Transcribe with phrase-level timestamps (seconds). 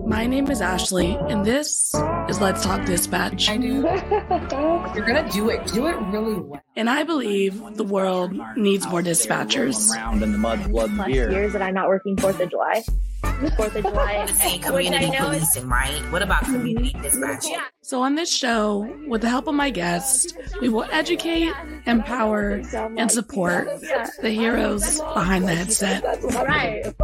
[0.00, 1.94] My name is Ashley, and this
[2.28, 3.48] is Let's Talk Dispatch.
[3.48, 3.68] I do.
[4.94, 5.66] You're gonna do it.
[5.66, 6.62] Do it really well.
[6.76, 9.92] And I believe the world needs more dispatchers.
[9.94, 11.30] Around in the mud, blood, and beer.
[11.30, 12.82] years that I'm not working Fourth of July.
[13.56, 14.26] Fourth of July.
[14.26, 16.12] saying which I community know policing, right?
[16.12, 17.56] What about community dispatching?
[17.82, 21.52] So, on this show, with the help of my guests, we will educate,
[21.86, 22.62] empower,
[22.96, 23.68] and support
[24.20, 26.02] the heroes behind the headset.
[26.34, 26.94] right.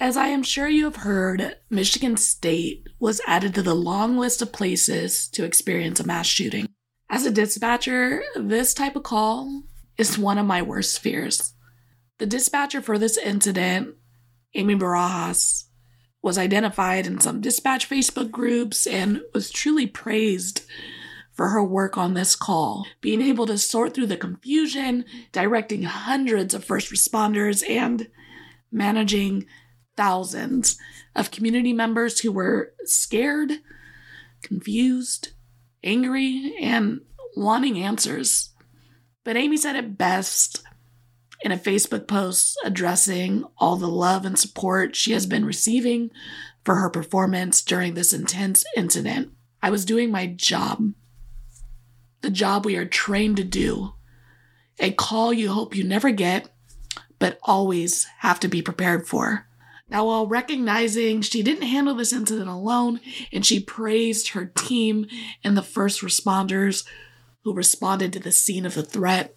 [0.00, 4.40] As I am sure you have heard, Michigan State was added to the long list
[4.40, 6.68] of places to experience a mass shooting.
[7.10, 9.64] As a dispatcher, this type of call
[9.96, 11.54] is one of my worst fears.
[12.18, 13.96] The dispatcher for this incident,
[14.54, 15.64] Amy Barajas,
[16.22, 20.64] was identified in some dispatch Facebook groups and was truly praised
[21.32, 26.54] for her work on this call, being able to sort through the confusion, directing hundreds
[26.54, 28.08] of first responders, and
[28.70, 29.44] managing
[29.98, 30.78] thousands
[31.16, 33.50] of community members who were scared,
[34.42, 35.32] confused,
[35.82, 37.00] angry, and
[37.36, 38.54] wanting answers.
[39.24, 40.62] But Amy said it best
[41.40, 46.12] in a Facebook post addressing all the love and support she has been receiving
[46.64, 49.32] for her performance during this intense incident.
[49.60, 50.92] I was doing my job,
[52.20, 53.94] the job we are trained to do,
[54.78, 56.48] a call you hope you never get,
[57.18, 59.47] but always have to be prepared for.
[59.90, 63.00] Now, while recognizing she didn't handle this incident alone,
[63.32, 65.06] and she praised her team
[65.42, 66.84] and the first responders
[67.44, 69.34] who responded to the scene of the threat,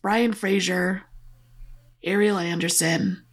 [0.00, 1.02] Brian Fraser,
[2.06, 3.24] Arielle Anderson,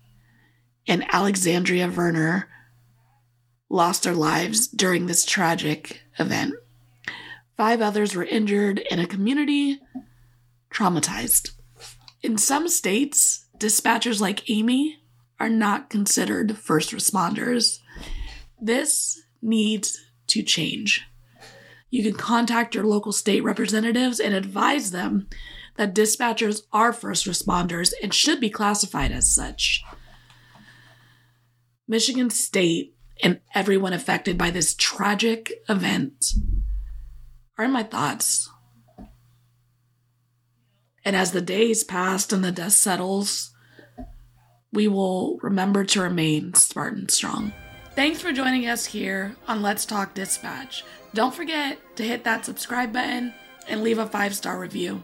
[0.88, 2.50] and Alexandria Verner
[3.70, 6.54] lost their lives during this tragic event.
[7.56, 9.80] Five others were injured, and a community
[10.74, 11.52] traumatized.
[12.24, 15.01] In some states, dispatchers like Amy
[15.42, 17.80] are not considered first responders.
[18.62, 21.04] This needs to change.
[21.90, 25.28] You can contact your local state representatives and advise them
[25.78, 29.84] that dispatchers are first responders and should be classified as such.
[31.88, 36.34] Michigan State and everyone affected by this tragic event
[37.58, 38.48] are in my thoughts.
[41.04, 43.52] And as the days pass and the dust settles,
[44.74, 47.52] we will remember to remain Spartan strong.
[47.96, 50.86] Thanks for joining us here on Let's Talk Dispatch.
[51.14, 53.34] Don't forget to hit that subscribe button
[53.68, 55.04] and leave a five star review.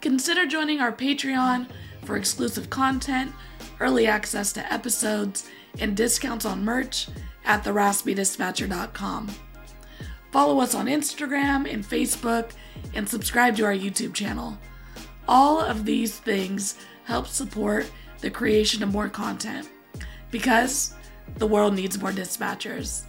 [0.00, 1.68] Consider joining our Patreon
[2.04, 3.32] for exclusive content,
[3.80, 5.48] early access to episodes,
[5.78, 7.08] and discounts on merch
[7.44, 9.28] at theraspydispatcher.com.
[10.30, 12.52] Follow us on Instagram and Facebook
[12.94, 14.58] and subscribe to our YouTube channel.
[15.26, 19.68] All of these things help support the creation of more content
[20.30, 20.94] because
[21.36, 23.04] the world needs more dispatchers.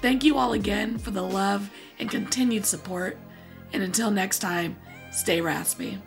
[0.00, 3.18] Thank you all again for the love and continued support.
[3.72, 4.76] And until next time,
[5.10, 5.98] stay raspy.